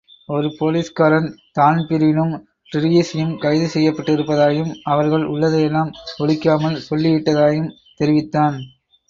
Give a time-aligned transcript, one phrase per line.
[0.29, 1.27] ஒரு போலிஸ்காரன்
[1.59, 2.33] தான்பிரீனும்,
[2.71, 5.91] டிரீஸியும் கைது செய்யப்பட்டிருப்பதாயும் அவர்கள் உள்ளதையெல்லாம்
[6.19, 8.57] ஒளிக்காமல் சொல்லி விட்டதாயும் தெரிவித்தான்.